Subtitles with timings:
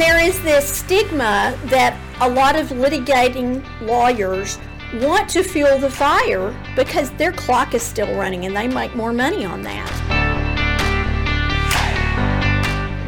[0.00, 4.58] And there is this stigma that a lot of litigating lawyers
[4.94, 9.12] want to fuel the fire because their clock is still running and they make more
[9.12, 10.19] money on that.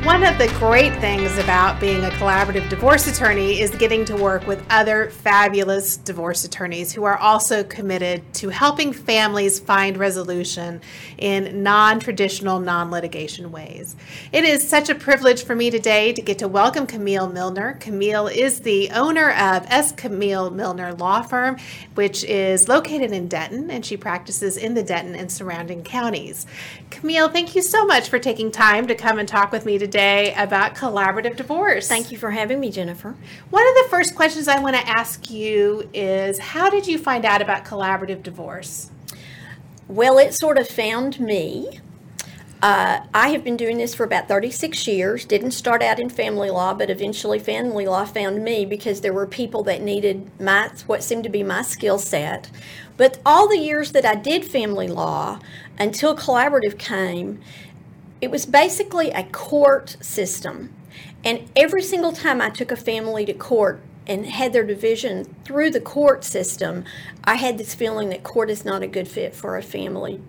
[0.05, 4.45] One of the great things about being a collaborative divorce attorney is getting to work
[4.49, 10.81] with other fabulous divorce attorneys who are also committed to helping families find resolution
[11.19, 13.95] in non traditional, non litigation ways.
[14.33, 17.75] It is such a privilege for me today to get to welcome Camille Milner.
[17.75, 19.93] Camille is the owner of S.
[19.93, 21.59] Camille Milner Law Firm,
[21.95, 26.45] which is located in Denton, and she practices in the Denton and surrounding counties.
[26.91, 29.92] Camille, thank you so much for taking time to come and talk with me today
[29.93, 31.87] today about collaborative divorce.
[31.87, 33.15] Thank you for having me, Jennifer.
[33.51, 37.27] One of the first questions I want to ask you is how did you find
[37.27, 38.91] out about collaborative divorce?
[39.89, 41.81] Well, it sort of found me.
[42.63, 45.27] Uh, I have been doing this for about 36 years.
[45.27, 49.27] Didn't start out in family law, but eventually family law found me because there were
[49.27, 52.51] people that needed my what seemed to be my skill set.
[52.97, 55.41] But all the years that I did family law
[55.79, 57.41] until collaborative came,
[58.23, 60.73] it was basically a court system.
[61.25, 65.71] And every single time I took a family to court and had their division through
[65.71, 66.85] the court system,
[67.25, 70.23] I had this feeling that court is not a good fit for a family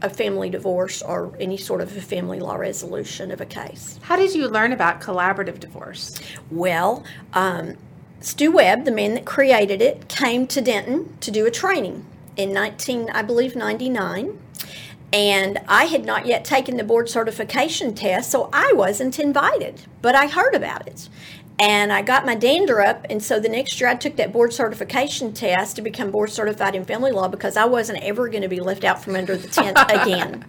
[0.00, 4.00] a family divorce or any sort of a family law resolution of a case.
[4.02, 6.20] How did you learn about collaborative divorce?
[6.50, 7.04] Well,
[7.34, 7.76] um,
[8.18, 12.04] Stu Webb, the man that created it, came to Denton to do a training
[12.36, 14.40] in 19, I believe, 99
[15.12, 20.14] and I had not yet taken the board certification test, so I wasn't invited, but
[20.14, 21.08] I heard about it.
[21.58, 24.52] And I got my dander up, and so the next year I took that board
[24.52, 28.48] certification test to become board certified in family law because I wasn't ever going to
[28.48, 30.46] be left out from under the tent again.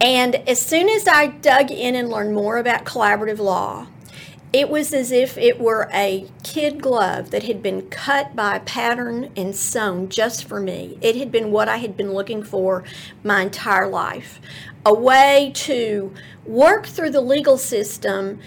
[0.00, 3.86] And as soon as I dug in and learned more about collaborative law,
[4.52, 9.30] it was as if it were a kid glove that had been cut by pattern
[9.36, 10.98] and sewn just for me.
[11.00, 12.82] It had been what I had been looking for
[13.22, 14.40] my entire life
[14.84, 16.12] a way to
[16.44, 18.40] work through the legal system,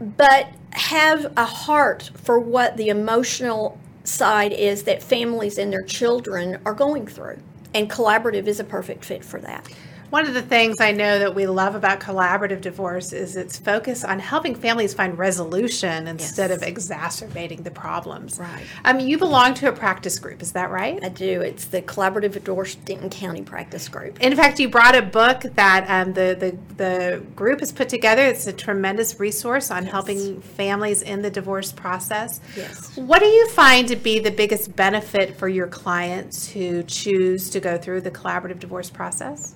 [0.00, 6.58] but have a heart for what the emotional side is that families and their children
[6.64, 7.38] are going through.
[7.74, 9.68] And collaborative is a perfect fit for that.
[10.10, 14.04] One of the things I know that we love about collaborative divorce is its focus
[14.04, 16.60] on helping families find resolution instead yes.
[16.60, 18.40] of exacerbating the problems.
[18.40, 18.64] Right.
[18.84, 20.98] Um, you belong to a practice group, is that right?
[21.00, 21.40] I do.
[21.42, 24.18] It's the Collaborative Divorce Denton County Practice Group.
[24.20, 28.22] In fact, you brought a book that um, the, the, the group has put together.
[28.22, 29.92] It's a tremendous resource on yes.
[29.92, 32.40] helping families in the divorce process.
[32.56, 32.96] Yes.
[32.96, 37.60] What do you find to be the biggest benefit for your clients who choose to
[37.60, 39.54] go through the collaborative divorce process?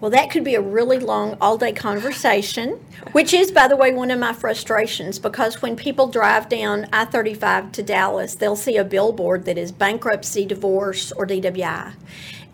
[0.00, 3.92] Well, that could be a really long all day conversation, which is, by the way,
[3.92, 8.76] one of my frustrations because when people drive down I 35 to Dallas, they'll see
[8.76, 11.94] a billboard that is bankruptcy, divorce, or DWI.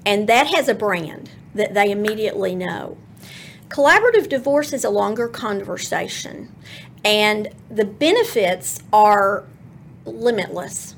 [0.07, 2.97] And that has a brand that they immediately know.
[3.69, 6.55] Collaborative divorce is a longer conversation,
[7.05, 9.45] and the benefits are
[10.07, 10.94] limitless.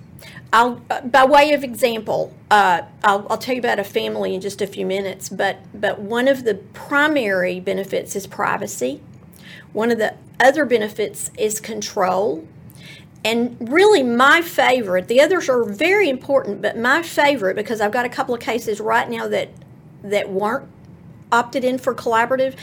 [0.53, 4.41] I'll, uh, by way of example, uh, I'll, I'll, tell you about a family in
[4.41, 5.29] just a few minutes.
[5.29, 9.01] But but one of the primary benefits is privacy.
[9.73, 12.47] One of the other benefits is control.
[13.25, 15.09] And really, my favorite.
[15.09, 18.81] The others are very important, but my favorite because I've got a couple of cases
[18.81, 19.51] right now that
[20.05, 20.69] that weren't
[21.33, 22.55] opted in for collaborative,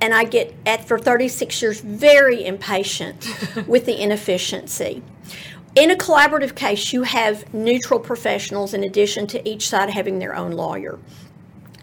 [0.00, 3.26] and I get at for 36 years very impatient
[3.66, 5.02] with the inefficiency
[5.74, 10.34] in a collaborative case, you have neutral professionals in addition to each side having their
[10.34, 10.98] own lawyer.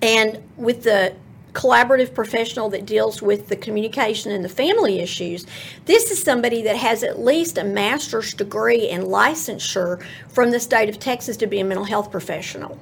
[0.02, 1.16] And with the
[1.54, 5.46] collaborative professional that deals with the communication and the family issues,
[5.86, 10.90] this is somebody that has at least a master's degree and licensure from the state
[10.90, 12.80] of Texas to be a mental health professional.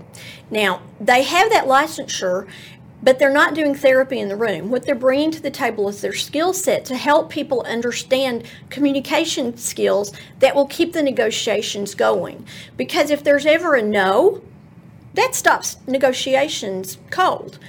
[0.51, 2.47] Now, they have that licensure
[3.01, 4.69] but they're not doing therapy in the room.
[4.69, 9.55] What they're bringing to the table is their skill set to help people understand communication
[9.57, 12.45] skills that will keep the negotiations going.
[12.75, 14.41] Because if there's ever a no,
[15.13, 17.59] that stops negotiations cold.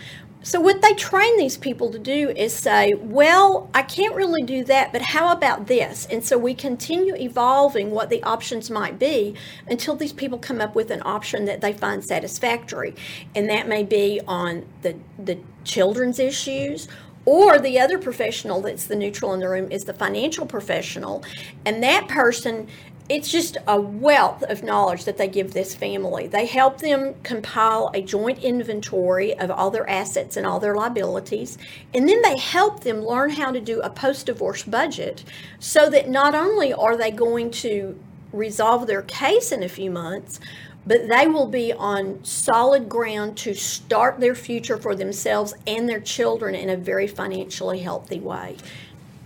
[0.43, 4.65] So, what they train these people to do is say, Well, I can't really do
[4.65, 6.07] that, but how about this?
[6.11, 9.35] And so we continue evolving what the options might be
[9.67, 12.95] until these people come up with an option that they find satisfactory.
[13.35, 16.87] And that may be on the, the children's issues
[17.25, 21.23] or the other professional that's the neutral in the room is the financial professional.
[21.67, 22.69] And that person
[23.09, 26.27] it's just a wealth of knowledge that they give this family.
[26.27, 31.57] They help them compile a joint inventory of all their assets and all their liabilities,
[31.95, 35.25] and then they help them learn how to do a post divorce budget
[35.59, 37.99] so that not only are they going to
[38.33, 40.39] resolve their case in a few months,
[40.87, 46.01] but they will be on solid ground to start their future for themselves and their
[46.01, 48.57] children in a very financially healthy way.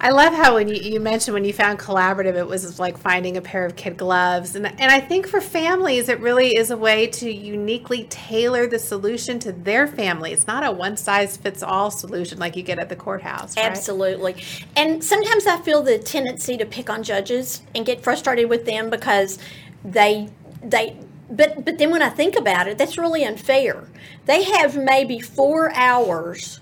[0.04, 3.37] I love how when you, you mentioned when you found collaborative, it was like finding
[3.37, 4.56] a pair of kid gloves.
[4.56, 8.81] And, and I think for families, it really is a way to uniquely tailor the
[8.81, 10.32] solution to their family.
[10.32, 13.56] It's not a one size fits all solution like you get at the courthouse.
[13.56, 13.66] Right?
[13.66, 14.43] Absolutely.
[14.75, 18.90] And sometimes I feel the tendency to pick on judges and get frustrated with them
[18.90, 19.38] because
[19.84, 20.31] they,
[20.64, 20.96] they,
[21.31, 23.84] but, but then when I think about it, that's really unfair.
[24.26, 26.58] They have maybe four hours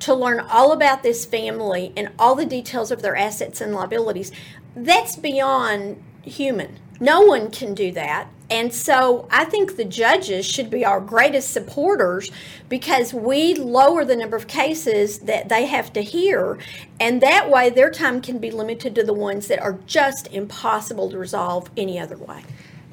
[0.00, 4.32] to learn all about this family and all the details of their assets and liabilities,
[4.74, 6.78] that's beyond human.
[7.00, 8.28] No one can do that.
[8.48, 12.30] And so I think the judges should be our greatest supporters
[12.68, 16.58] because we lower the number of cases that they have to hear.
[17.00, 21.10] And that way, their time can be limited to the ones that are just impossible
[21.10, 22.44] to resolve any other way.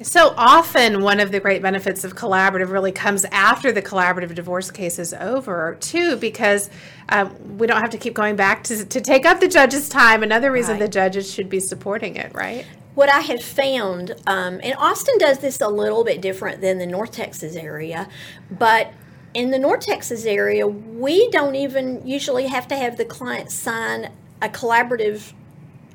[0.04, 4.70] So often, one of the great benefits of collaborative really comes after the collaborative divorce
[4.70, 6.68] case is over, too, because
[7.08, 10.22] um, we don't have to keep going back to, to take up the judge's time.
[10.22, 10.80] Another reason right.
[10.80, 12.66] the judges should be supporting it, right?
[12.94, 16.86] What I have found, um, and Austin does this a little bit different than the
[16.86, 18.06] North Texas area,
[18.50, 18.92] but
[19.32, 24.12] in the North Texas area, we don't even usually have to have the client sign
[24.42, 25.32] a collaborative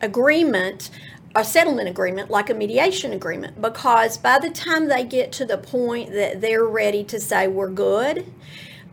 [0.01, 0.89] agreement
[1.35, 5.57] a settlement agreement like a mediation agreement because by the time they get to the
[5.57, 8.25] point that they're ready to say we're good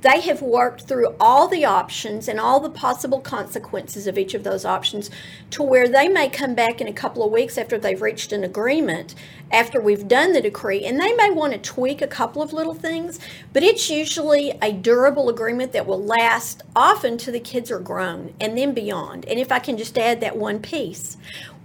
[0.02, 4.44] they have worked through all the options and all the possible consequences of each of
[4.44, 5.10] those options
[5.50, 8.44] to where they may come back in a couple of weeks after they've reached an
[8.44, 9.14] agreement
[9.50, 12.74] after we've done the decree and they may want to tweak a couple of little
[12.74, 13.18] things
[13.54, 18.34] but it's usually a durable agreement that will last often till the kids are grown
[18.38, 19.24] and then beyond.
[19.24, 21.16] And if i can just add that one piece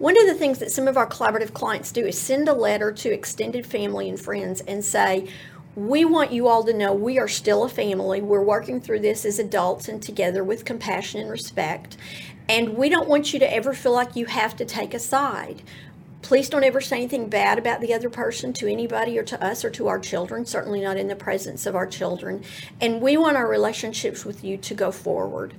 [0.02, 2.92] one of the things that some of our collaborative clients do is send a letter
[2.92, 5.28] to extended family and friends and say
[5.76, 8.20] we want you all to know we are still a family.
[8.20, 11.98] We're working through this as adults and together with compassion and respect.
[12.50, 15.62] And we don't want you to ever feel like you have to take a side.
[16.24, 19.64] Please don't ever say anything bad about the other person to anybody or to us
[19.64, 22.44] or to our children, certainly not in the presence of our children.
[22.80, 25.54] And we want our relationships with you to go forward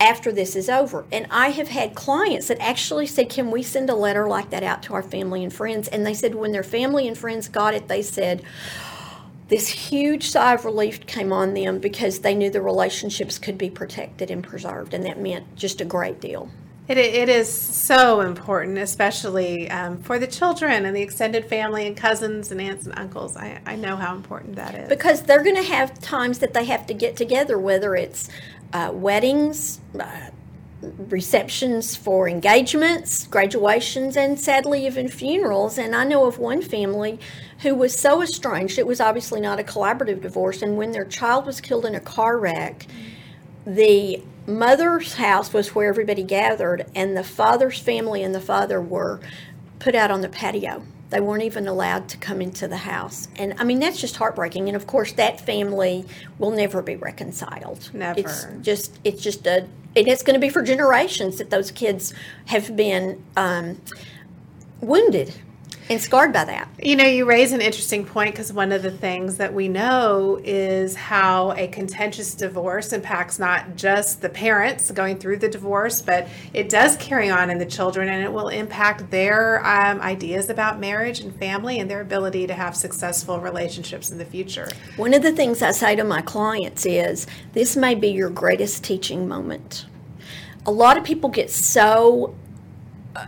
[0.00, 1.04] after this is over.
[1.10, 4.62] And I have had clients that actually said, Can we send a letter like that
[4.62, 5.88] out to our family and friends?
[5.88, 8.42] And they said, when their family and friends got it, they said,
[9.48, 13.70] this huge sigh of relief came on them because they knew the relationships could be
[13.70, 16.50] protected and preserved, and that meant just a great deal.
[16.88, 21.94] It, it is so important, especially um, for the children and the extended family and
[21.94, 23.36] cousins and aunts and uncles.
[23.36, 24.88] I, I know how important that is.
[24.88, 28.30] Because they're going to have times that they have to get together, whether it's
[28.72, 30.30] uh, weddings, uh,
[30.80, 35.76] receptions for engagements, graduations, and sadly, even funerals.
[35.76, 37.18] And I know of one family
[37.60, 40.62] who was so estranged, it was obviously not a collaborative divorce.
[40.62, 42.86] And when their child was killed in a car wreck,
[43.66, 49.20] the mother's house was where everybody gathered, and the father's family and the father were
[49.78, 50.82] put out on the patio.
[51.10, 53.28] They weren't even allowed to come into the house.
[53.36, 54.68] And I mean, that's just heartbreaking.
[54.68, 56.04] And of course, that family
[56.38, 57.90] will never be reconciled.
[57.94, 58.20] Never.
[58.20, 59.66] It's just, it's just a,
[59.96, 62.12] and it's going to be for generations that those kids
[62.46, 63.80] have been um,
[64.80, 65.34] wounded
[65.88, 66.68] and scarred by that.
[66.82, 70.38] You know, you raise an interesting point because one of the things that we know
[70.44, 76.28] is how a contentious divorce impacts not just the parents going through the divorce, but
[76.52, 80.78] it does carry on in the children and it will impact their um, ideas about
[80.78, 84.68] marriage and family and their ability to have successful relationships in the future.
[84.96, 88.84] One of the things I say to my clients is this may be your greatest
[88.84, 89.86] teaching moment.
[90.66, 92.34] A lot of people get so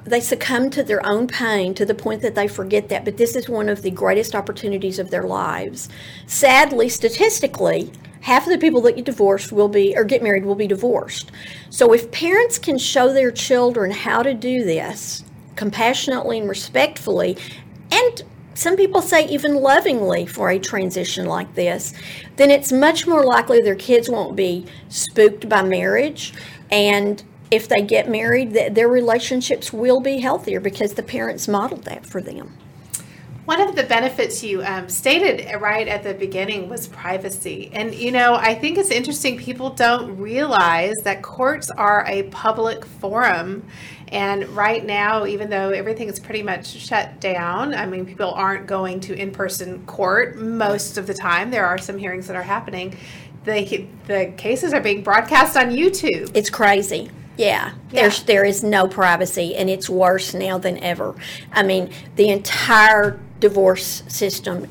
[0.05, 3.37] they succumb to their own pain to the point that they forget that, but this
[3.37, 5.89] is one of the greatest opportunities of their lives.
[6.27, 10.55] Sadly, statistically, half of the people that get divorced will be or get married will
[10.55, 11.31] be divorced.
[11.71, 15.25] So if parents can show their children how to do this
[15.57, 17.37] compassionately and respectfully
[17.91, 18.23] and
[18.55, 21.95] some people say even lovingly for a transition like this,
[22.37, 26.35] then it's much more likely their kids won't be spooked by marriage
[26.71, 31.85] and if they get married, that their relationships will be healthier because the parents modeled
[31.85, 32.57] that for them.
[33.47, 37.71] One of the benefits you um, stated right at the beginning was privacy.
[37.73, 39.39] And, you know, I think it's interesting.
[39.39, 43.65] People don't realize that courts are a public forum.
[44.07, 48.69] And right now, even though everything is pretty much shut down, I mean, people aren't
[48.69, 51.51] going to in person court most of the time.
[51.51, 52.97] There are some hearings that are happening.
[53.45, 56.31] The, the cases are being broadcast on YouTube.
[56.35, 57.11] It's crazy.
[57.41, 61.15] Yeah, yeah, there's there is no privacy, and it's worse now than ever.
[61.51, 64.69] I mean, the entire divorce system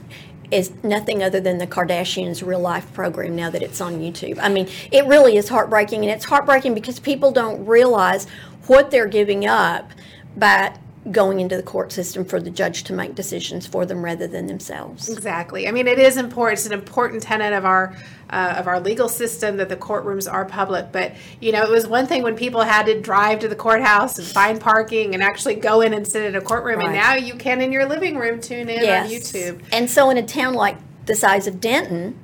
[0.51, 4.37] is nothing other than the Kardashians' real life program now that it's on YouTube.
[4.39, 8.27] I mean, it really is heartbreaking, and it's heartbreaking because people don't realize
[8.67, 9.91] what they're giving up
[10.37, 10.77] by
[11.11, 14.47] going into the court system for the judge to make decisions for them rather than
[14.47, 15.07] themselves.
[15.09, 15.67] Exactly.
[15.67, 16.59] I mean, it is important.
[16.59, 17.95] It's an important tenet of our
[18.29, 20.91] uh, of our legal system that the courtrooms are public.
[20.91, 24.19] But you know, it was one thing when people had to drive to the courthouse
[24.19, 26.87] and find parking and actually go in and sit in a courtroom, right.
[26.87, 29.05] and now you can in your living room tune in yes.
[29.05, 29.63] on YouTube.
[29.71, 32.19] And so, in a town like the size of Denton,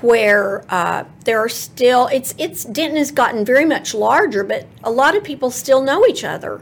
[0.00, 4.90] where uh, there are still it's it's Denton has gotten very much larger, but a
[4.90, 6.60] lot of people still know each other,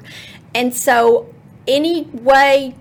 [0.54, 1.32] and so
[1.66, 2.75] any way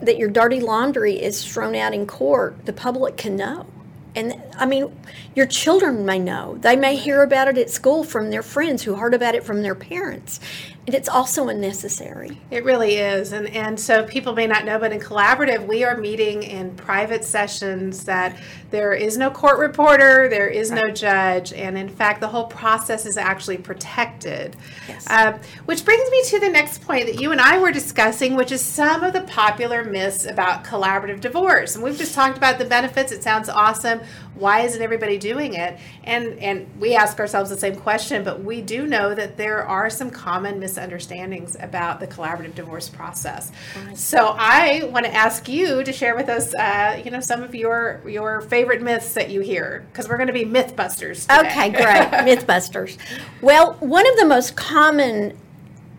[0.00, 3.66] that your dirty laundry is thrown out in court, the public can know.
[4.14, 4.94] And I mean,
[5.34, 6.58] your children may know.
[6.60, 9.62] They may hear about it at school from their friends who heard about it from
[9.62, 10.38] their parents.
[10.84, 12.40] And it's also unnecessary.
[12.50, 13.32] It really is.
[13.32, 17.24] And and so people may not know, but in collaborative, we are meeting in private
[17.24, 18.36] sessions that
[18.72, 23.06] there is no court reporter, there is no judge, and in fact, the whole process
[23.06, 24.56] is actually protected.
[24.88, 25.06] Yes.
[25.08, 28.50] Uh, which brings me to the next point that you and I were discussing, which
[28.50, 31.76] is some of the popular myths about collaborative divorce.
[31.76, 33.12] And we've just talked about the benefits.
[33.12, 34.00] It sounds awesome.
[34.34, 35.78] Why isn't everybody doing it?
[36.04, 39.90] And and we ask ourselves the same question, but we do know that there are
[39.90, 43.52] some common misunderstandings about the collaborative divorce process.
[43.86, 43.96] Right.
[43.96, 47.54] So I want to ask you to share with us, uh, you know, some of
[47.54, 51.22] your your favorite myths that you hear, because we're going to be mythbusters.
[51.22, 51.48] Today.
[51.48, 52.96] Okay, great, mythbusters.
[53.42, 55.36] Well, one of the most common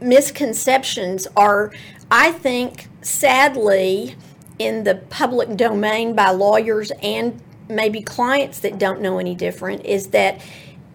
[0.02, 1.72] misconceptions are,
[2.12, 4.16] I think, sadly,
[4.60, 7.42] in the public domain by lawyers and
[7.76, 10.42] maybe clients that don't know any different is that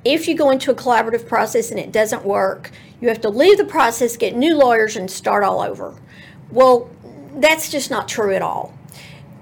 [0.04, 2.70] if you go into a collaborative process and it doesn't work,
[3.00, 5.94] you have to leave the process, get new lawyers, and start all over.
[6.50, 6.90] Well,
[7.34, 8.76] that's just not true at all.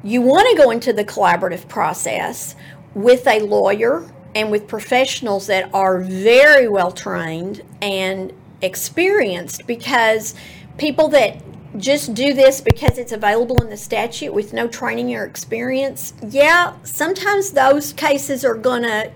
[0.03, 2.55] You want to go into the collaborative process
[2.95, 10.35] with a lawyer and with professionals that are very well trained and experienced because
[10.79, 11.41] people that
[11.79, 16.75] just do this because it's available in the statute with no training or experience, yeah,
[16.83, 19.11] sometimes those cases are going to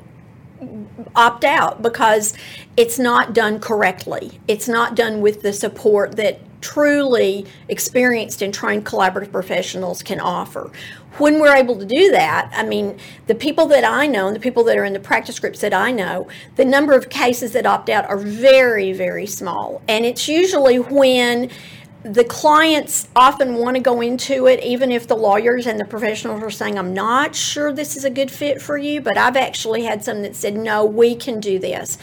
[1.17, 2.35] opt out because
[2.77, 4.41] it's not done correctly.
[4.47, 10.71] It's not done with the support that truly experienced and trained collaborative professionals can offer.
[11.19, 14.41] When we're able to do that, I mean, the people that I know and the
[14.41, 17.67] people that are in the practice groups that I know, the number of cases that
[17.67, 19.83] opt out are very, very small.
[19.89, 21.51] And it's usually when
[22.03, 26.43] the clients often want to go into it, even if the lawyers and the professionals
[26.43, 29.85] are saying, I'm not sure this is a good fit for you, but I've actually
[29.85, 31.99] had some that said, No, we can do this.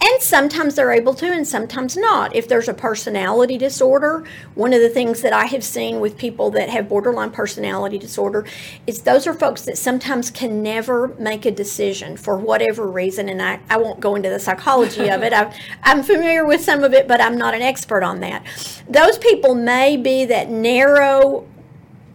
[0.00, 2.34] And sometimes they're able to, and sometimes not.
[2.34, 4.24] If there's a personality disorder,
[4.54, 8.46] one of the things that I have seen with people that have borderline personality disorder
[8.86, 13.28] is those are folks that sometimes can never make a decision for whatever reason.
[13.28, 15.32] And I, I won't go into the psychology of it.
[15.34, 15.52] i
[15.82, 18.44] I'm familiar with some of it, but I'm not an expert on that.
[18.88, 21.46] Those people may be that narrow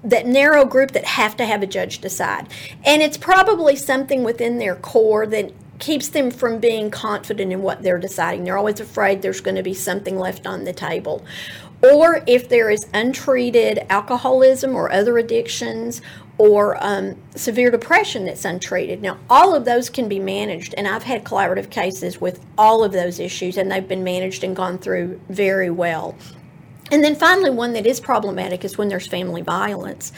[0.04, 2.48] that narrow group that have to have a judge decide.
[2.84, 7.82] And it's probably something within their core that keeps them from being confident in what
[7.82, 8.44] they're deciding.
[8.44, 11.26] They're always afraid there's going to be something left on the table.
[11.82, 16.02] Or if there is untreated alcoholism or other addictions
[16.38, 19.02] or um, severe depression that's untreated.
[19.02, 22.92] Now, all of those can be managed, and I've had collaborative cases with all of
[22.92, 26.16] those issues, and they've been managed and gone through very well.
[26.92, 30.12] And then finally, one that is problematic is when there's family violence.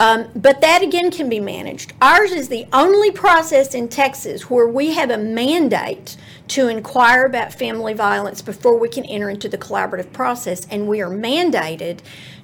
[0.00, 1.92] Um, but that again can be managed.
[2.00, 6.16] Ours is the only process in Texas where we have a mandate
[6.48, 11.00] to inquire about family violence before we can enter into the collaborative process, and we
[11.00, 11.98] are mandated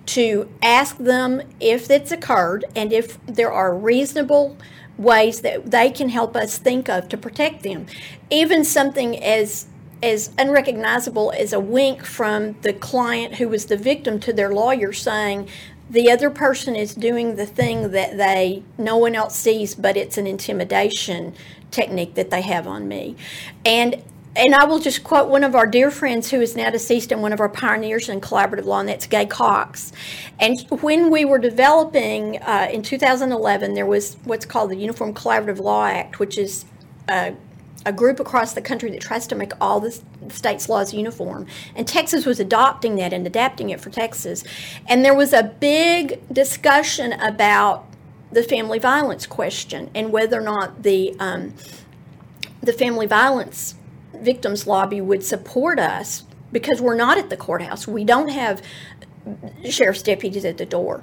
[0.07, 4.57] to ask them if it's occurred and if there are reasonable
[4.99, 7.87] ways that they can help us think of to protect them.
[8.31, 9.67] Even something as
[10.03, 14.93] as unrecognizable as a wink from the client who was the victim to their lawyer
[14.93, 15.49] saying
[15.91, 20.17] the other person is doing the thing that they no one else sees but it's
[20.17, 21.35] an intimidation
[21.71, 23.17] technique that they have on me
[23.65, 24.03] and
[24.37, 27.23] and I will just quote one of our dear friends who is now deceased and
[27.23, 29.93] one of our pioneers in collaborative law, and that's Gay Cox.
[30.41, 35.61] And when we were developing uh, in 2011, there was what's called the Uniform Collaborative
[35.61, 36.65] Law Act, which is
[37.09, 37.35] a,
[37.87, 40.01] a group across the country that tries to make all the
[40.31, 41.47] state's laws uniform.
[41.75, 44.45] And Texas was adopting that and adapting it for Texas.
[44.87, 47.87] And there was a big discussion about
[48.33, 51.55] the family violence question and whether or not the um,
[52.61, 53.75] the family violence
[54.15, 57.87] victims lobby would support us because we're not at the courthouse.
[57.87, 58.63] We don't have
[59.71, 61.03] sheriff's deputies at the door.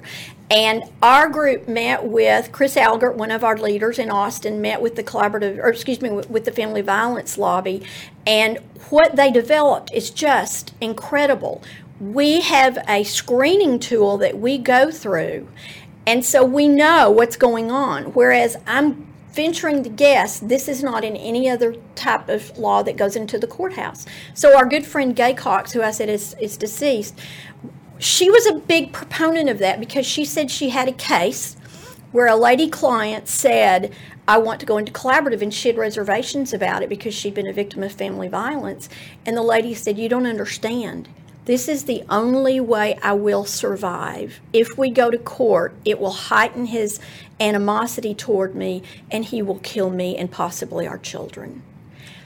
[0.50, 4.96] And our group met with Chris Algert, one of our leaders in Austin, met with
[4.96, 7.82] the collaborative, or excuse me, with the family violence lobby.
[8.26, 8.58] And
[8.90, 11.62] what they developed is just incredible.
[12.00, 15.48] We have a screening tool that we go through.
[16.06, 18.06] And so we know what's going on.
[18.12, 22.96] Whereas I'm venturing to guess this is not in any other type of law that
[22.96, 24.04] goes into the courthouse.
[24.34, 27.18] So our good friend Gay Cox, who I said is, is deceased,
[28.02, 31.56] she was a big proponent of that because she said she had a case
[32.10, 33.92] where a lady client said,
[34.26, 37.46] I want to go into collaborative, and she had reservations about it because she'd been
[37.46, 38.88] a victim of family violence.
[39.24, 41.08] And the lady said, You don't understand.
[41.44, 44.40] This is the only way I will survive.
[44.52, 47.00] If we go to court, it will heighten his
[47.40, 51.62] animosity toward me and he will kill me and possibly our children.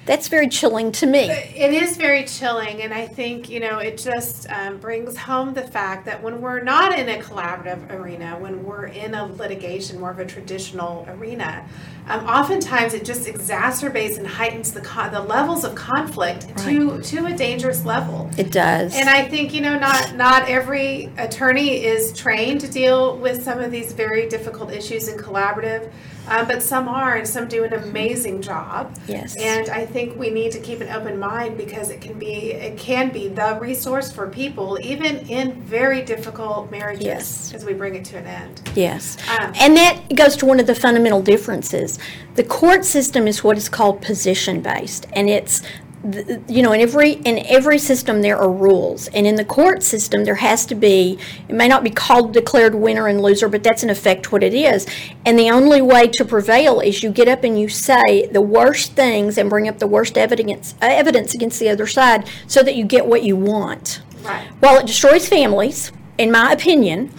[0.07, 1.29] That's very chilling to me.
[1.29, 5.67] It is very chilling, and I think you know it just um, brings home the
[5.67, 10.13] fact that when we're not in a collaborative arena, when we're in a litigation, more
[10.13, 11.69] of a traditional arena,
[12.07, 16.59] um, oftentimes it just exacerbates and heightens the con- the levels of conflict right.
[16.59, 18.31] to to a dangerous level.
[18.39, 23.17] It does, and I think you know not not every attorney is trained to deal
[23.19, 25.91] with some of these very difficult issues in collaborative.
[26.29, 28.95] Uh, but some are, and some do an amazing job.
[29.07, 29.37] Yes.
[29.37, 32.79] And I think we need to keep an open mind because it can be it
[32.79, 37.55] can be the resource for people, even in very difficult marriages, yes.
[37.55, 38.71] as we bring it to an end.
[38.75, 39.17] Yes.
[39.29, 41.99] Um, and that goes to one of the fundamental differences.
[42.35, 45.63] The court system is what is called position based, and it's
[46.49, 49.09] you know in every in every system there are rules.
[49.09, 52.75] And in the court system there has to be it may not be called declared
[52.75, 54.87] winner and loser but that's in effect what it is.
[55.25, 58.93] And the only way to prevail is you get up and you say the worst
[58.93, 62.85] things and bring up the worst evidence evidence against the other side so that you
[62.85, 64.03] get what you want.
[64.23, 64.47] Right.
[64.61, 67.13] Well it destroys families in my opinion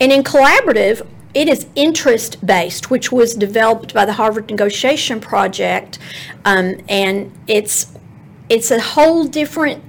[0.00, 5.98] and in collaborative it is interest based, which was developed by the Harvard Negotiation Project,
[6.44, 7.92] um, and it's
[8.48, 9.82] it's a whole different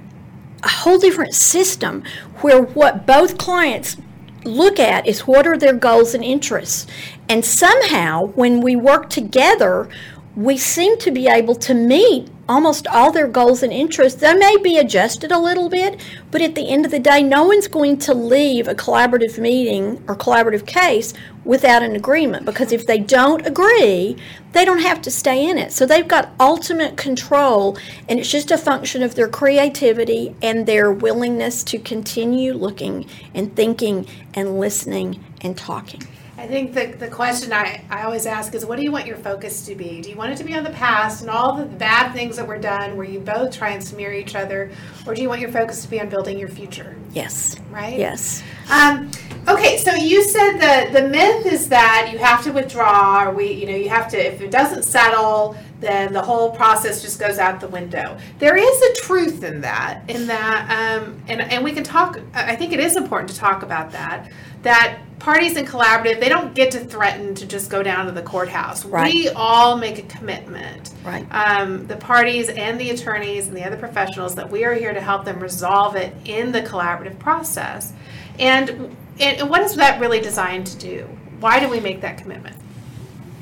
[0.62, 2.02] a whole different system
[2.40, 3.96] where what both clients
[4.44, 6.86] look at is what are their goals and interests.
[7.28, 9.88] And somehow when we work together,
[10.34, 14.20] we seem to be able to meet almost all their goals and interests.
[14.20, 17.44] They may be adjusted a little bit, but at the end of the day, no
[17.44, 21.12] one's going to leave a collaborative meeting or collaborative case
[21.44, 24.16] without an agreement because if they don't agree,
[24.52, 25.72] they don't have to stay in it.
[25.72, 27.76] So they've got ultimate control,
[28.08, 33.54] and it's just a function of their creativity and their willingness to continue looking and
[33.54, 36.02] thinking and listening and talking.
[36.46, 39.16] I think the, the question I, I always ask is what do you want your
[39.16, 40.00] focus to be?
[40.00, 42.46] Do you want it to be on the past and all the bad things that
[42.46, 44.70] were done where you both try and smear each other?
[45.08, 46.94] Or do you want your focus to be on building your future?
[47.12, 47.56] Yes.
[47.68, 47.98] Right?
[47.98, 48.44] Yes.
[48.70, 49.10] Um,
[49.48, 53.50] okay, so you said that the myth is that you have to withdraw or we,
[53.50, 57.38] you know, you have to, if it doesn't settle, then the whole process just goes
[57.38, 58.16] out the window.
[58.38, 62.54] There is a truth in that, in that, um, and, and we can talk, I
[62.54, 64.30] think it is important to talk about that,
[64.66, 68.22] that parties in collaborative, they don't get to threaten to just go down to the
[68.22, 68.84] courthouse.
[68.84, 69.12] Right.
[69.12, 70.92] We all make a commitment.
[71.04, 71.26] Right.
[71.30, 75.00] Um, the parties and the attorneys and the other professionals that we are here to
[75.00, 77.92] help them resolve it in the collaborative process.
[78.38, 81.08] And, and what is that really designed to do?
[81.40, 82.56] Why do we make that commitment?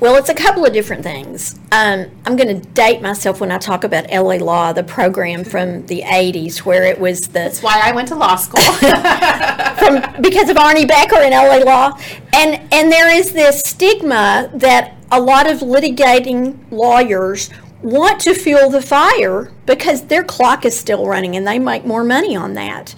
[0.01, 1.57] Well, it's a couple of different things.
[1.71, 5.85] Um, I'm going to date myself when I talk about LA Law, the program from
[5.85, 7.33] the 80s, where it was the.
[7.33, 8.61] That's why I went to law school.
[8.73, 11.97] from, because of Arnie Becker in LA Law.
[12.33, 17.49] And, and there is this stigma that a lot of litigating lawyers
[17.81, 22.03] want to fuel the fire because their clock is still running and they make more
[22.03, 22.95] money on that.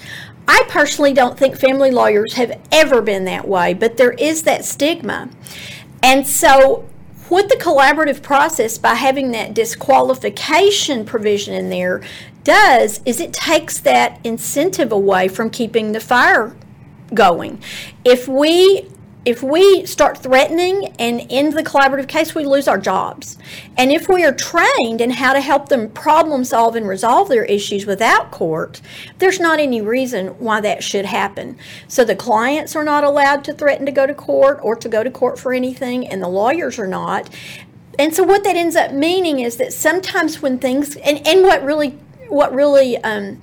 [0.48, 4.64] I personally don't think family lawyers have ever been that way, but there is that
[4.64, 5.30] stigma.
[6.08, 6.88] And so,
[7.28, 12.02] what the collaborative process, by having that disqualification provision in there,
[12.46, 16.56] does is it takes that incentive away from keeping the fire
[17.14, 17.62] going.
[18.06, 18.88] If we
[19.28, 23.38] if we start threatening and end the collaborative case, we lose our jobs.
[23.78, 27.44] And if we are trained in how to help them problem solve and resolve their
[27.44, 28.80] issues without court,
[29.18, 31.58] there's not any reason why that should happen.
[31.90, 35.04] So the clients are not allowed to threaten to go to court or to go
[35.04, 37.30] to court for anything, and the lawyers are not.
[38.00, 41.62] And so what that ends up meaning is that sometimes when things and, and what
[41.66, 43.42] really what really um,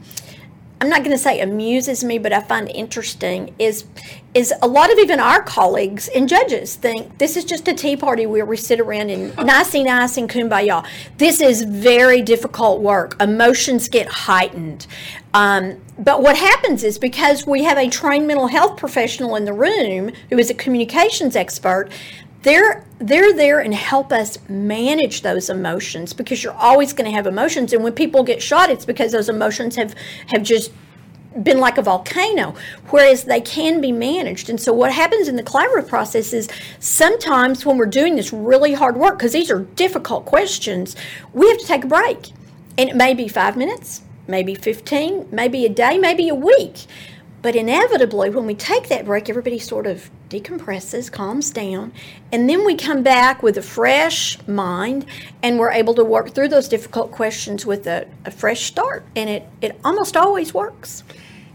[0.85, 3.87] I'm not going to say amuses me, but I find interesting is
[4.35, 7.97] is a lot of even our colleagues and judges think this is just a tea
[7.97, 10.87] party where we sit around and nicey nice and kumbaya.
[11.16, 13.16] This is very difficult work.
[13.18, 14.87] Emotions get heightened.
[15.33, 19.55] Um, but what happens is because we have a trained mental health professional in the
[19.55, 21.88] room who is a communications expert,
[22.44, 27.26] they're they're there and help us manage those emotions because you're always going to have
[27.26, 27.72] emotions.
[27.72, 29.94] And when people get shot it's because those emotions have
[30.28, 30.70] have just
[31.42, 32.54] been like a volcano
[32.90, 34.48] whereas they can be managed.
[34.48, 38.74] And so what happens in the collaborative process is sometimes when we're doing this really
[38.74, 40.94] hard work because these are difficult questions
[41.33, 42.30] we have to take a break.
[42.76, 46.87] And it may be five minutes maybe 15 maybe a day maybe a week
[47.44, 51.92] but inevitably, when we take that break, everybody sort of decompresses, calms down,
[52.33, 55.04] and then we come back with a fresh mind
[55.42, 59.04] and we're able to work through those difficult questions with a, a fresh start.
[59.14, 61.04] And it, it almost always works.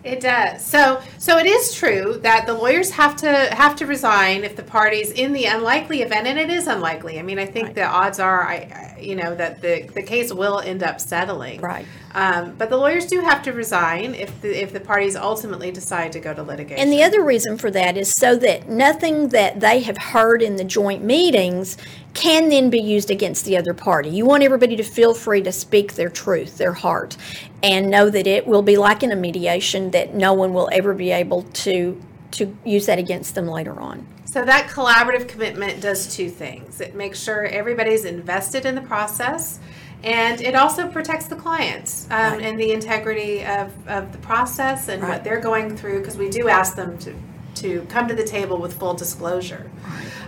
[0.03, 0.63] It does.
[0.63, 4.61] So, so it is true that the lawyers have to have to resign if the
[4.61, 7.17] parties, in the unlikely event, and it is unlikely.
[7.17, 7.75] I mean, I think right.
[7.75, 11.61] the odds are, I, you know, that the the case will end up settling.
[11.61, 11.85] Right.
[12.13, 16.11] Um, but the lawyers do have to resign if the if the parties ultimately decide
[16.13, 16.81] to go to litigation.
[16.81, 20.55] And the other reason for that is so that nothing that they have heard in
[20.55, 21.77] the joint meetings
[22.13, 24.09] can then be used against the other party.
[24.09, 27.15] You want everybody to feel free to speak their truth, their heart,
[27.61, 30.93] and know that it will be like in a mediation that no one will ever
[30.93, 34.05] be able to to use that against them later on.
[34.31, 36.81] So that collaborative commitment does two things.
[36.81, 39.59] It makes sure everybody's invested in the process
[40.03, 42.41] and it also protects the clients um, right.
[42.43, 45.09] and the integrity of, of the process and right.
[45.09, 47.15] what they're going through because we do ask them to,
[47.55, 49.67] to come to the table with full disclosure.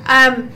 [0.07, 0.49] Um,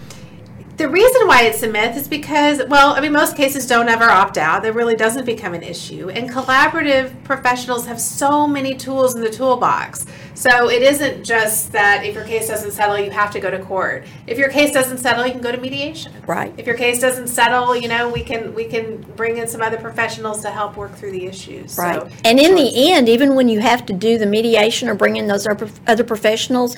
[0.78, 4.04] the reason why it's a myth is because, well, I mean, most cases don't ever
[4.04, 4.66] opt out.
[4.66, 6.10] It really doesn't become an issue.
[6.10, 10.06] And collaborative professionals have so many tools in the toolbox.
[10.34, 13.60] So it isn't just that if your case doesn't settle, you have to go to
[13.60, 14.06] court.
[14.28, 16.12] If your case doesn't settle, you can go to mediation.
[16.28, 16.54] Right.
[16.58, 19.78] If your case doesn't settle, you know, we can we can bring in some other
[19.78, 21.78] professionals to help work through the issues.
[21.78, 22.02] Right.
[22.02, 25.16] So, and in the end, even when you have to do the mediation or bring
[25.16, 25.48] in those
[25.88, 26.76] other professionals,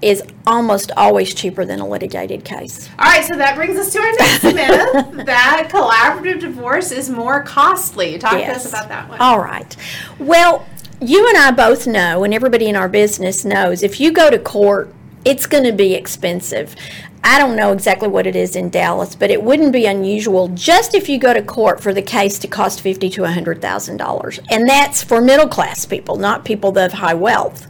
[0.00, 2.88] is almost always cheaper than a litigated case.
[2.98, 7.42] All right, so that brings us to our next myth that collaborative divorce is more
[7.42, 8.18] costly.
[8.18, 8.62] Talk yes.
[8.62, 9.20] to us about that one.
[9.20, 9.76] All right.
[10.18, 10.66] Well,
[11.00, 14.38] you and I both know, and everybody in our business knows, if you go to
[14.38, 14.92] court,
[15.24, 16.74] it's going to be expensive.
[17.22, 20.94] I don't know exactly what it is in Dallas, but it wouldn't be unusual just
[20.94, 24.38] if you go to court for the case to cost fifty to hundred thousand dollars,
[24.50, 27.66] and that's for middle class people, not people of high wealth.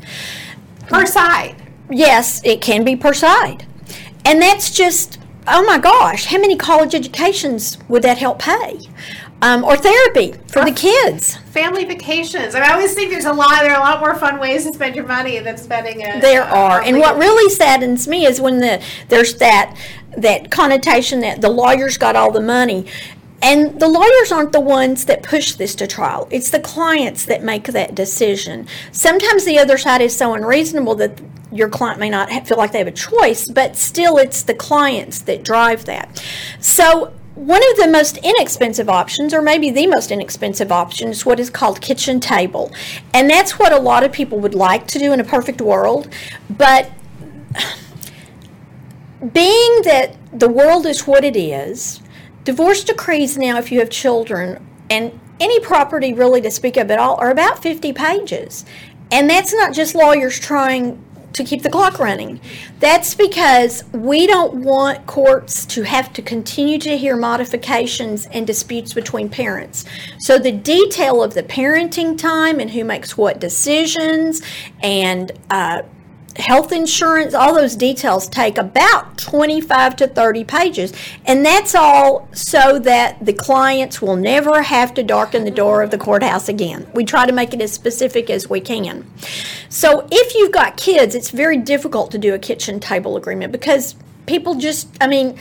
[0.88, 1.67] Per side.
[1.90, 3.66] Yes, it can be per side.
[4.24, 8.80] And that's just, oh my gosh, how many college educations would that help pay?
[9.40, 11.36] Um, or therapy for or the kids.
[11.36, 12.56] Family vacations.
[12.56, 13.60] I, mean, I always think there's a lot.
[13.62, 16.20] There are a lot more fun ways to spend your money than spending it.
[16.20, 19.78] There are, and what really saddens me is when the there's that
[20.16, 22.86] that connotation that the lawyers got all the money.
[23.40, 26.26] And the lawyers aren't the ones that push this to trial.
[26.30, 28.66] It's the clients that make that decision.
[28.90, 31.20] Sometimes the other side is so unreasonable that
[31.52, 35.22] your client may not feel like they have a choice, but still it's the clients
[35.22, 36.22] that drive that.
[36.60, 41.38] So one of the most inexpensive options, or maybe the most inexpensive option, is what
[41.38, 42.72] is called kitchen table.
[43.14, 46.12] And that's what a lot of people would like to do in a perfect world.
[46.50, 46.90] But
[49.32, 52.00] being that the world is what it is,
[52.48, 56.98] Divorce decrees now, if you have children, and any property really to speak of at
[56.98, 58.64] all, are about 50 pages.
[59.10, 60.98] And that's not just lawyers trying
[61.34, 62.40] to keep the clock running.
[62.80, 68.94] That's because we don't want courts to have to continue to hear modifications and disputes
[68.94, 69.84] between parents.
[70.18, 74.40] So the detail of the parenting time and who makes what decisions
[74.80, 75.82] and uh,
[76.36, 80.92] health insurance, all those details take about 25 to 30 pages.
[81.26, 85.90] And that's all so that the clients will never have to darken the door of
[85.90, 86.86] the courthouse again.
[86.94, 89.10] We try to make it as specific as we can.
[89.68, 93.96] So if you've got kids, it's very difficult to do a kitchen table agreement because
[94.26, 95.38] people just, I mean,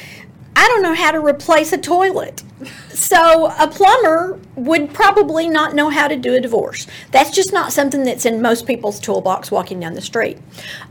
[0.59, 2.41] I don't know how to replace a toilet.
[2.89, 6.87] So a plumber would probably not know how to do a divorce.
[7.11, 10.39] That's just not something that's in most people's toolbox walking down the street.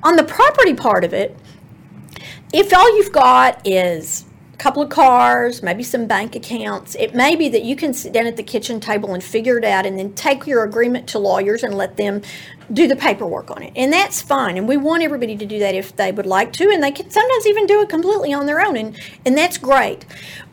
[0.05, 1.37] On the property part of it,
[2.52, 4.25] if all you've got is
[4.57, 8.12] a couple of cars, maybe some bank accounts, it may be that you can sit
[8.12, 11.19] down at the kitchen table and figure it out and then take your agreement to
[11.19, 12.23] lawyers and let them
[12.73, 13.73] do the paperwork on it.
[13.77, 14.57] And that's fine.
[14.57, 16.71] And we want everybody to do that if they would like to.
[16.71, 18.79] And they can sometimes even do it completely on their own.
[18.79, 20.07] And, and that's great.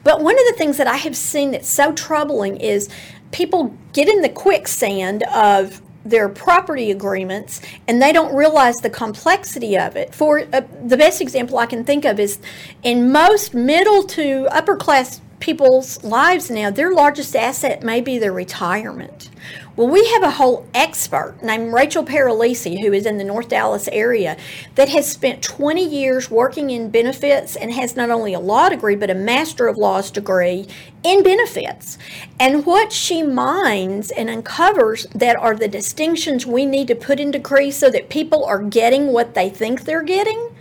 [0.04, 2.89] But one of the things that I have seen that's so troubling is
[3.32, 9.78] people get in the quicksand of their property agreements and they don't realize the complexity
[9.78, 10.13] of it.
[10.13, 12.39] For uh, the best example I can think of is
[12.84, 18.32] in most middle to upper class people's lives now, their largest asset may be their
[18.32, 19.30] retirement.
[19.75, 23.89] Well, we have a whole expert named Rachel Paralisi, who is in the North Dallas
[23.91, 24.38] area,
[24.75, 28.95] that has spent 20 years working in benefits and has not only a law degree,
[28.95, 30.67] but a Master of Laws degree
[31.01, 31.97] in benefits.
[32.39, 37.31] And what she mines and uncovers that are the distinctions we need to put in
[37.31, 40.55] decrees so that people are getting what they think they're getting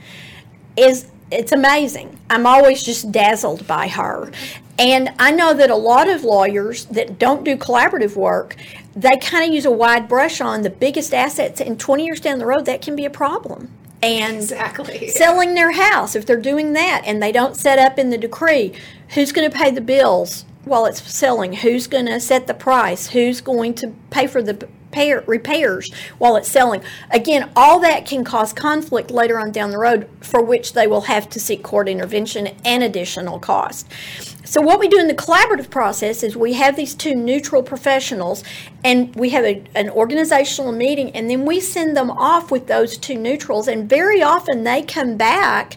[0.74, 2.18] is it's amazing.
[2.30, 4.30] I'm always just dazzled by her.
[4.78, 8.56] And I know that a lot of lawyers that don't do collaborative work,
[8.94, 12.38] they kind of use a wide brush on the biggest assets, and 20 years down
[12.38, 13.70] the road, that can be a problem.
[14.02, 15.08] And exactly.
[15.08, 18.72] selling their house, if they're doing that and they don't set up in the decree,
[19.10, 21.54] who's going to pay the bills while it's selling?
[21.54, 23.08] Who's going to set the price?
[23.08, 26.82] Who's going to pay for the repair, repairs while it's selling.
[27.10, 31.02] Again, all that can cause conflict later on down the road, for which they will
[31.02, 33.88] have to seek court intervention and additional cost.
[34.44, 38.42] So, what we do in the collaborative process is we have these two neutral professionals
[38.82, 42.98] and we have a, an organizational meeting, and then we send them off with those
[42.98, 43.68] two neutrals.
[43.68, 45.76] And very often they come back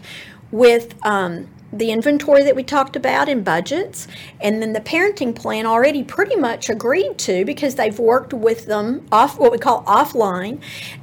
[0.50, 4.08] with um, the inventory that we talked about in budgets,
[4.40, 9.06] and then the parenting plan already pretty much agreed to because they've worked with them
[9.12, 10.60] off what we call offline.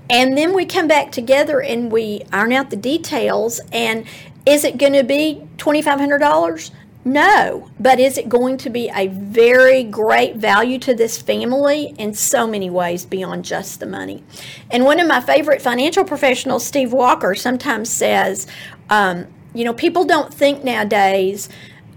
[0.09, 3.61] And then we come back together and we iron out the details.
[3.71, 4.05] And
[4.45, 6.71] is it going to be $2,500?
[7.05, 12.13] No, but is it going to be a very great value to this family in
[12.13, 14.23] so many ways beyond just the money?
[14.71, 18.47] And one of my favorite financial professionals, Steve Walker, sometimes says,
[18.89, 21.49] um, you know, people don't think nowadays.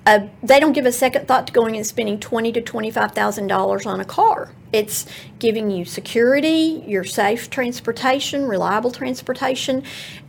[0.06, 3.86] They don't give a second thought to going and spending twenty to twenty-five thousand dollars
[3.86, 4.52] on a car.
[4.72, 5.04] It's
[5.40, 9.82] giving you security, your safe transportation, reliable transportation,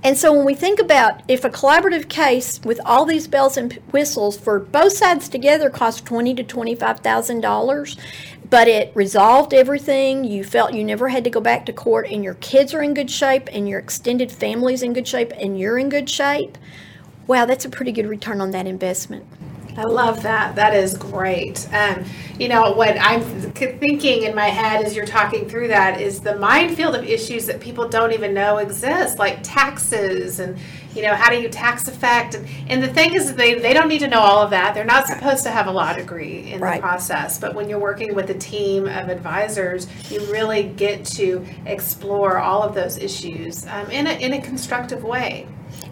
[0.03, 3.73] and so when we think about if a collaborative case with all these bells and
[3.91, 7.97] whistles for both sides together cost twenty to twenty-five thousand dollars,
[8.49, 10.23] but it resolved everything.
[10.23, 12.95] You felt you never had to go back to court, and your kids are in
[12.95, 16.57] good shape, and your extended family's in good shape, and you're in good shape
[17.27, 19.25] wow, that's a pretty good return on that investment.
[19.77, 20.55] I love that.
[20.55, 21.71] That is great.
[21.71, 22.03] Um,
[22.39, 26.35] you know, what I'm thinking in my head as you're talking through that is the
[26.37, 30.57] minefield of issues that people don't even know exist, like taxes and,
[30.95, 32.33] you know, how do you tax effect?
[32.33, 34.73] And, and the thing is, they, they don't need to know all of that.
[34.73, 36.77] They're not supposed to have a law degree in right.
[36.77, 37.37] the process.
[37.37, 42.63] But when you're working with a team of advisors, you really get to explore all
[42.63, 45.47] of those issues um, in, a, in a constructive way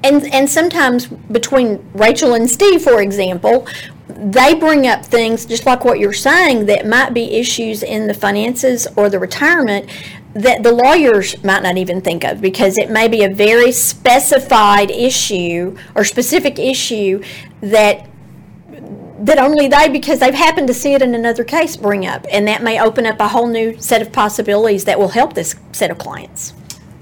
[0.06, 3.68] and and sometimes between Rachel and Steve, for example,
[4.08, 8.14] they bring up things just like what you're saying that might be issues in the
[8.14, 9.90] finances or the retirement
[10.36, 14.92] that the lawyers might not even think of because it may be a very specified
[14.92, 17.24] issue or specific issue
[17.62, 18.08] that
[19.18, 22.28] that only they because they've happened to see it in another case bring up.
[22.32, 25.56] And that may open up a whole new set of possibilities that will help this
[25.72, 26.54] set of clients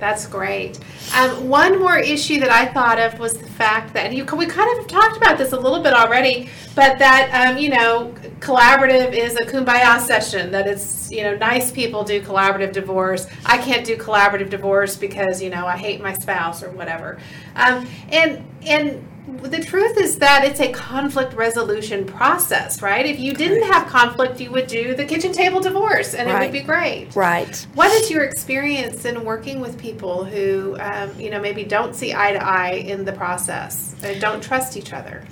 [0.04, 0.80] that's great.
[1.16, 4.78] Um, one more issue that I thought of was the fact that you, we kind
[4.78, 9.38] of talked about this a little bit already, but that um, you know, collaborative is
[9.38, 10.52] a kumbaya session.
[10.52, 13.28] That it's you know, nice people do collaborative divorce.
[13.46, 17.18] I can't do collaborative divorce because you know I hate my spouse or whatever.
[17.56, 23.06] Um, and and the truth is that it's a conflict resolution process, right?
[23.06, 26.42] If you didn't have conflict, you would do the kitchen table divorce and right.
[26.42, 27.16] it would be great.
[27.16, 27.56] Right.
[27.74, 32.14] What is your experience in working with people who, um, you know, maybe don't see
[32.14, 35.24] eye to eye in the process and don't trust each other?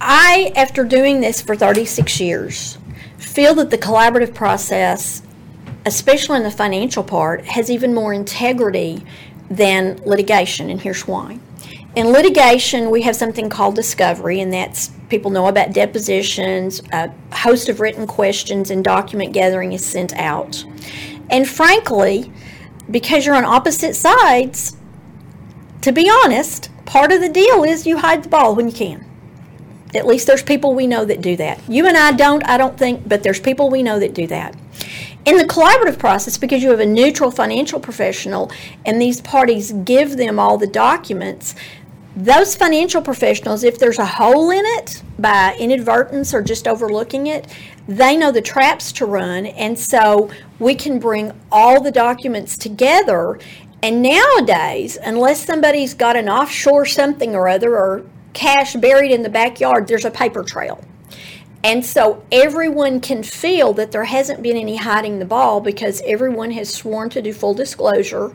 [0.00, 2.78] I, after doing this for 36 years,
[3.18, 5.22] feel that the collaborative process,
[5.86, 9.04] especially in the financial part, has even more integrity
[9.48, 11.38] than litigation, and here's why
[11.94, 17.68] in litigation, we have something called discovery, and that's people know about depositions, a host
[17.68, 20.64] of written questions, and document gathering is sent out.
[21.28, 22.32] And frankly,
[22.90, 24.76] because you're on opposite sides,
[25.82, 29.04] to be honest, part of the deal is you hide the ball when you can.
[29.94, 31.60] At least there's people we know that do that.
[31.68, 34.56] You and I don't, I don't think, but there's people we know that do that.
[35.24, 38.50] In the collaborative process, because you have a neutral financial professional
[38.86, 41.54] and these parties give them all the documents,
[42.14, 47.46] those financial professionals, if there's a hole in it by inadvertence or just overlooking it,
[47.88, 49.46] they know the traps to run.
[49.46, 53.38] And so we can bring all the documents together.
[53.82, 59.30] And nowadays, unless somebody's got an offshore something or other or cash buried in the
[59.30, 60.84] backyard, there's a paper trail.
[61.64, 66.50] And so everyone can feel that there hasn't been any hiding the ball because everyone
[66.52, 68.32] has sworn to do full disclosure.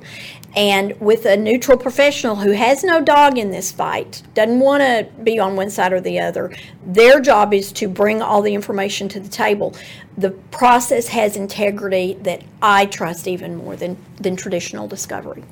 [0.55, 5.07] And with a neutral professional who has no dog in this fight, doesn't want to
[5.23, 6.51] be on one side or the other,
[6.85, 9.75] their job is to bring all the information to the table.
[10.17, 15.43] The process has integrity that I trust even more than, than traditional discovery.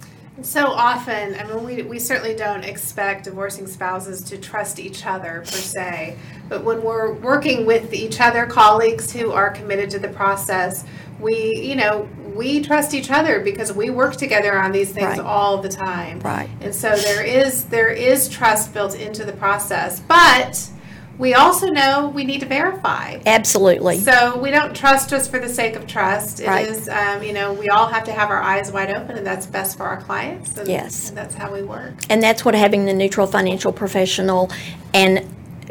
[0.42, 5.42] So often, I mean, we, we certainly don't expect divorcing spouses to trust each other
[5.46, 6.18] per se,
[6.50, 10.84] but when we're working with each other, colleagues who are committed to the process,
[11.20, 15.20] we, you know, we trust each other because we work together on these things Right.
[15.20, 16.20] all the time.
[16.20, 16.50] Right.
[16.62, 20.70] And so there is there is trust built into the process, but
[21.18, 23.18] we also know we need to verify.
[23.26, 24.00] Absolutely.
[24.00, 26.42] So we don't trust just for the sake of trust.
[26.42, 26.68] It Right.
[26.68, 29.46] is, um, you know, we all have to have our eyes wide open, and that's
[29.46, 30.58] best for our clients.
[30.58, 31.08] And, Yes.
[31.08, 31.94] and that's how we work.
[32.10, 34.52] And that's what having the neutral financial professional
[34.94, 35.24] and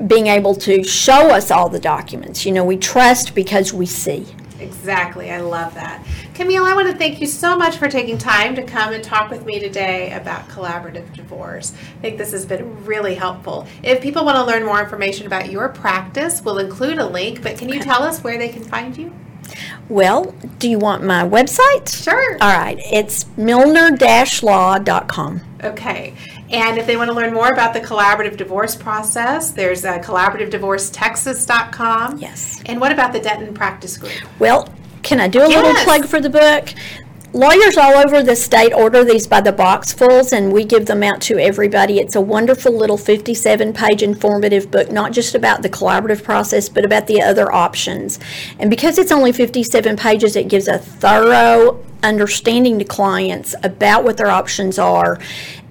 [0.07, 2.47] being able to show us all the documents.
[2.47, 4.27] You know, we trust because we see.
[4.61, 5.31] Exactly.
[5.31, 6.05] I love that.
[6.35, 9.31] Camille, I want to thank you so much for taking time to come and talk
[9.31, 11.73] with me today about collaborative divorce.
[11.99, 13.67] I think this has been really helpful.
[13.83, 17.59] If people want to learn more information about your practice, we'll include a link, but
[17.59, 19.13] can you tell us where they can find you?
[19.89, 22.03] Well, do you want my website?
[22.03, 22.39] Sure.
[22.41, 25.41] All right, it's milner-law.com.
[25.63, 26.15] Okay.
[26.55, 32.19] And if they want to learn more about the collaborative divorce process, there's uh, collaborativedivorcetexas.com.
[32.19, 32.63] Yes.
[32.67, 34.13] And what about the Denton Practice Group?
[34.39, 36.73] Well, can I do a little plug for the book?
[37.33, 41.21] Lawyers all over the state order these by the boxfuls, and we give them out
[41.23, 41.99] to everybody.
[41.99, 46.85] It's a wonderful little 57 page informative book, not just about the collaborative process, but
[46.85, 48.21] about the other options.
[48.61, 54.17] And because it's only 57 pages, it gives a thorough understanding to clients about what
[54.17, 55.19] their options are.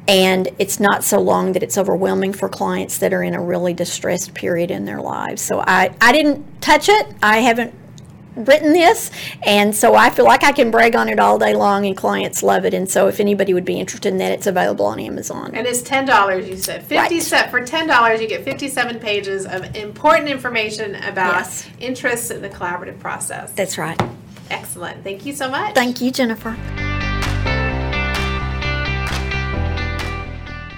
[0.08, 3.74] And it's not so long that it's overwhelming for clients that are in a really
[3.74, 5.42] distressed period in their lives.
[5.42, 7.08] So I, I didn't touch it.
[7.24, 7.74] I haven't
[8.36, 9.12] written this
[9.44, 12.42] and so i feel like i can brag on it all day long and clients
[12.42, 15.52] love it and so if anybody would be interested in that it's available on amazon
[15.54, 16.50] And it's ten dollars.
[16.50, 17.22] You said fifty Right.
[17.22, 18.20] cent for ten dollars.
[18.22, 21.70] You get fifty-seven pages of important information about Yes.
[21.80, 23.52] interests in the collaborative process.
[23.52, 24.02] that's right
[24.50, 25.04] Excellent.
[25.04, 25.76] Thank you so much.
[25.76, 26.56] thank you jennifer